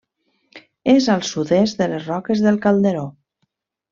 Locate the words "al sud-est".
1.15-1.83